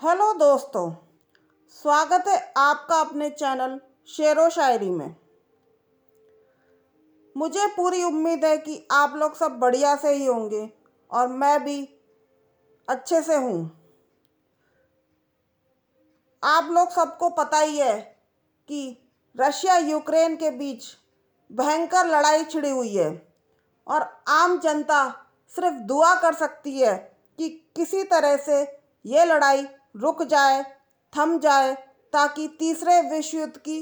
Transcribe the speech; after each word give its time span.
Hello 0.00 0.32
दोस्तों, 0.32 0.90
स्वागत 1.76 2.28
है 2.28 2.36
आपका 2.56 2.98
अपने 3.00 3.28
चैनल 3.30 3.78
शेर 4.08 4.38
व 4.38 4.48
शायरी 4.50 4.88
में। 4.90 5.14
मुझे 7.36 7.66
पूरी 7.66 8.02
उम्मीद 8.04 8.44
है 8.44 8.56
कि 8.58 8.78
आप 8.90 9.16
लोग 9.16 9.34
सब 9.36 9.58
बढ़िया 9.60 9.94
से 9.96 10.12
ही 10.14 10.24
होंगे 10.26 10.62
और 11.10 11.26
मैं 11.28 11.62
भी 11.64 11.76
अच्छे 12.88 13.20
से 13.22 13.36
हूँ। 13.36 13.60
आप 16.42 16.70
लोग 16.70 16.90
सबको 16.90 17.28
पता 17.30 17.58
ही 17.58 17.76
है 17.78 17.98
कि 18.68 18.96
रशिया 19.36 19.76
यूक्रेन 19.78 20.36
के 20.36 20.50
बीच 20.50 20.86
भयंकर 21.50 22.06
लड़ाई 22.06 22.44
छिड़ी 22.44 22.70
हुई 22.70 22.94
है 22.94 23.10
और 23.86 24.08
आम 24.28 24.58
जनता 24.60 25.02
सिर्फ़ 25.54 25.82
दुआ 25.82 26.14
कर 26.14 26.34
सकती 26.36 26.78
है 26.78 26.96
कि 27.38 27.48
किसी 27.76 28.02
तरह 28.04 28.36
से 28.38 28.62
ये 29.04 29.24
लड़ाई 29.24 29.66
रुक 29.94 30.22
जाए, 30.22 30.62
थम 31.12 31.38
जाए, 31.38 31.74
ताकि 32.12 32.48
तीसरे 32.58 33.00
विश्व 33.02 33.38
युद्ध 33.38 33.56
की 33.56 33.78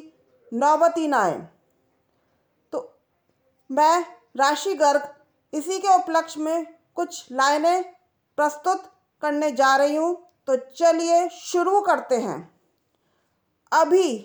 नौबत 0.53 0.95
ही 0.97 1.09
ना 1.09 1.19
आए। 1.19 1.39
तो 2.73 2.99
मैं, 3.71 4.01
राशि 4.37 4.75
गर्ग, 4.75 5.15
इसी 5.53 5.79
के 5.79 5.95
उपलक्ष्य 5.95 6.41
में 6.41 6.67
कुछ 6.95 7.27
लाइनें 7.33 7.83
प्रस्तुत 8.39 8.93
करने 9.23 9.51
जा 9.51 9.77
रही 9.77 9.97
हूँ 9.97 10.15
तो 10.47 10.57
चलिए 10.57 11.29
शुरू 11.29 11.81
करते 11.81 12.17
हैं। 12.17 12.39
अभी 13.73 14.19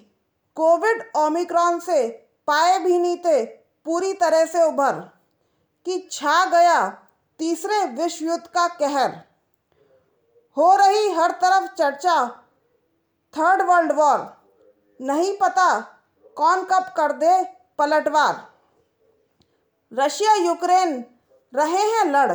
कोविड 0.57 1.11
ओमिक्रॉन 1.15 1.79
से 1.79 2.07
पाए 2.47 2.79
भी 2.79 2.97
नहीं 2.99 3.17
थे, 3.17 3.45
पूरी 3.85 4.13
तरह 4.13 4.45
से 4.45 4.63
उभर, 4.63 4.99
कि 5.85 6.09
छा 6.11 6.45
गया 6.45 6.89
तीसरे 7.39 7.83
विश्व 7.85 8.25
युद्ध 8.25 8.47
का 8.47 8.67
कहर। 8.67 9.32
हो 10.57 10.75
रही 10.75 11.11
हर 11.11 11.31
तरफ़ 11.31 11.73
चर्चा। 11.73 12.25
थर्ड 13.33 13.61
वर्ल्ड 13.61 13.91
वॉर 13.91 14.19
नहीं 14.99 15.37
पता 15.37 15.79
कौन 16.37 16.63
कब 16.63 16.83
कर 16.97 17.11
दे 17.11 17.43
पलटवार। 17.77 18.35
रशिया 19.91 20.33
यूक्रेन 20.35 20.93
रहे 21.53 21.81
हैं 21.89 22.05
लड़। 22.05 22.31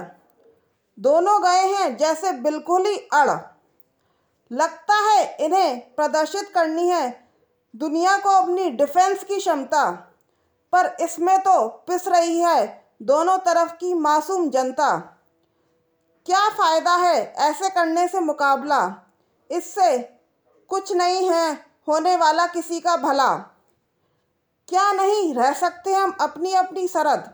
दोनों 0.99 1.43
गए 1.43 1.67
हैं 1.75 1.97
जैसे 1.97 2.33
बिल्कुल 2.33 2.87
ही 2.87 2.97
अड़। 3.13 3.31
लगता 4.51 4.95
है 4.95 5.37
इन्हें 5.37 5.95
प्रदर्शित 5.95 6.51
करनी 6.55 6.89
है 6.89 7.29
दुनिया 7.75 8.19
को 8.19 8.29
अपनी 8.29 8.71
डिफेंस 8.71 9.25
की 9.25 9.39
क्षमता। 9.39 9.91
पर 10.73 10.97
इसमें 11.01 11.39
तो 11.39 11.69
पिस 11.69 12.09
रही 12.09 12.39
है 12.39 12.87
दोनों 13.03 13.39
तरफ़ 13.39 13.73
की 13.73 13.95
मासूम 13.95 14.49
जनता। 14.51 15.18
क्या 16.29 16.49
फ़ायदा 16.49 16.95
है 16.97 17.21
ऐसे 17.41 17.69
करने 17.69 18.07
से 18.09 18.21
मुकाबला? 18.21 18.81
इससे 19.51 19.99
कुछ 20.71 20.93
नहीं 20.93 21.29
है 21.31 21.53
होने 21.89 22.17
वाला 22.17 22.47
किसी 22.47 22.81
का 22.81 22.97
भला। 22.97 23.29
क्या 24.69 24.91
नहीं, 24.93 25.35
रह 25.35 25.53
सकते 25.53 25.93
हम 25.93 26.11
अपनी 26.21 26.53
अपनी 26.55 26.87
सरद 26.89 27.31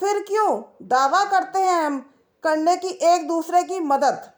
फिर 0.00 0.22
क्यों 0.22 0.60
दावा 0.88 1.24
करते 1.24 1.58
हैं 1.58 1.82
हम 1.82 1.98
करने 2.44 2.76
की 2.76 2.88
एक 3.06 3.26
दूसरे 3.28 3.62
की 3.62 3.80
मदद? 3.80 4.30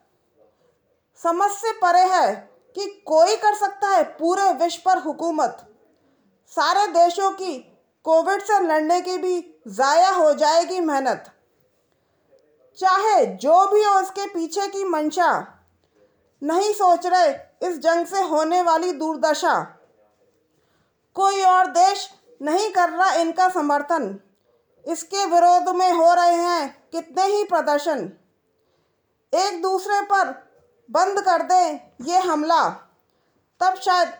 समझ 1.20 1.50
से 1.50 1.72
परे 1.74 2.02
है 2.14 2.34
कि 2.76 2.86
कोई 3.06 3.36
कर 3.36 3.54
सकता 3.54 3.88
है 3.88 4.02
पूरे 4.18 4.50
विश्व 4.54 4.82
पर 4.86 4.98
हुकूमत। 4.98 5.66
सारे 6.52 6.86
देशों 6.88 7.30
की 7.32 7.56
कोविड 8.04 8.42
से 8.42 8.58
लड़ने 8.60 9.00
की 9.00 9.16
भी 9.18 9.38
ज़ाया 9.68 10.10
हो 10.10 10.32
जाएगी 10.34 10.80
मेहनत। 10.80 11.30
चाहे 12.78 13.26
जो 13.26 13.66
भी 13.66 13.84
हो 13.84 13.92
उसके 13.94 14.26
पीछे 14.26 14.66
की 14.68 14.84
मंशा। 14.84 15.30
नहीं 16.42 16.72
सोच 16.72 17.06
रहे 17.06 17.32
इस 17.68 17.78
जंग 17.78 18.06
से 18.06 18.22
होने 18.22 18.62
वाली 18.62 18.92
दुर्दशा। 18.92 19.60
कोई 21.16 21.42
और 21.42 21.66
देश 21.66 22.08
नहीं 22.42 22.70
कर 22.70 22.90
रहा 22.90 23.12
इनका 23.12 23.48
समर्थन। 23.48 24.18
इसके 24.84 25.26
विरोध 25.26 25.68
में 25.76 25.92
हो 25.92 26.14
रहे 26.14 26.34
हैं 26.34 26.88
कितने 26.92 27.26
ही 27.26 27.44
प्रदर्शन। 27.44 28.10
एक 29.32 29.62
दूसरे 29.62 30.00
पर 30.00 30.28
बंद 30.90 31.20
कर 31.20 31.42
दें 31.42 31.80
ये 32.06 32.18
हमला। 32.18 32.68
तब 33.60 33.74
शायद 33.74 34.12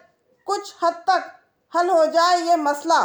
कुछ 0.46 0.74
हद 0.82 0.94
तक 1.10 1.30
हल 1.76 1.90
हो 1.90 2.06
जाए 2.06 2.40
ये 2.40 2.56
मसला। 2.56 3.02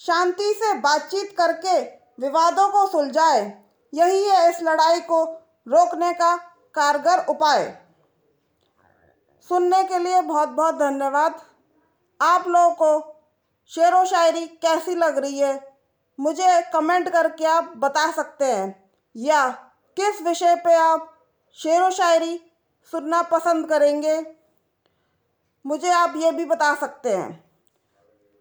शांति 0.00 0.52
से 0.54 0.72
बातचीत 0.74 1.34
करके 1.38 1.80
विवादों 2.20 2.68
को 2.68 2.86
सुलझाए। 2.86 3.62
यही 3.92 4.22
है 4.24 4.48
इस 4.50 4.62
लड़ाई 4.62 5.00
को 5.02 5.22
रोकने 5.66 6.12
का 6.14 6.36
कारगर 6.74 7.24
उपाय। 7.26 7.64
सुनने 9.48 9.82
के 9.84 9.98
लिए 9.98 10.20
बहुत 10.22 10.48
बहुत 10.50 10.74
धन्यवाद। 10.74 11.40
आप 12.20 12.46
लोगों 12.48 12.74
को 12.74 13.20
शेर 13.70 13.94
व 13.94 14.04
शायरी 14.04 14.46
कैसी 14.62 14.94
लग 14.94 15.18
रही 15.18 15.38
है, 15.38 15.54
मुझे 16.18 16.60
कमेंट 16.72 17.08
करके 17.08 17.44
आप 17.46 17.72
बता 17.76 18.10
सकते 18.12 18.44
हैं, 18.44 18.90
या 19.14 19.48
किस 19.96 20.22
विषय 20.22 20.54
पे 20.56 20.74
आप 20.74 21.08
शेर 21.58 21.82
व 21.82 21.90
शायरी 21.90 22.40
सुनना 22.92 23.22
पसंद 23.22 23.68
करेंगे, 23.68 24.20
मुझे 25.64 25.90
आप 25.90 26.14
ये 26.16 26.30
भी 26.32 26.44
बता 26.44 26.74
सकते 26.74 27.10
हैं। 27.10 27.32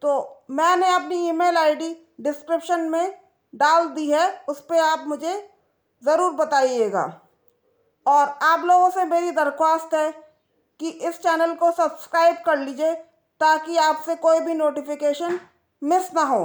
तो 0.01 0.43
मैंने 0.51 0.89
अपनी 0.89 1.27
ईमेल 1.29 1.57
आईडी 1.57 1.95
डिस्क्रिप्शन 2.21 2.89
में 2.89 3.19
डाल 3.53 3.87
दी 3.87 4.09
है, 4.11 4.43
उस 4.49 4.59
पर 4.59 4.79
आप 4.79 5.03
मुझे 5.07 5.35
ज़रूर 6.03 6.31
बताइएगा। 6.33 7.03
और 8.05 8.27
आप 8.43 8.63
लोगों 8.65 8.89
से 8.89 9.05
मेरी 9.05 9.31
दरख्वास्त 9.31 9.93
है 9.93 10.11
कि 10.79 10.89
इस 10.89 11.21
चैनल 11.23 11.53
को 11.55 11.71
सब्सक्राइब 11.71 12.37
कर 12.45 12.57
लीजिए, 12.57 12.93
ताकि 13.41 13.77
आपसे 13.77 14.15
कोई 14.15 14.39
भी 14.39 14.53
नोटिफिकेशन 14.53 15.39
मिस 15.81 16.13
ना 16.13 16.23
हो। 16.23 16.43